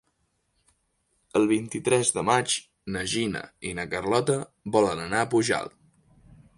El 1.39 1.45
vint-i-tres 1.51 2.11
de 2.17 2.23
maig 2.31 2.55
na 2.97 3.05
Gina 3.13 3.45
i 3.73 3.77
na 3.81 3.87
Carlota 3.95 4.41
volen 4.79 5.07
anar 5.07 5.25
a 5.27 5.33
Pujalt. 5.37 5.81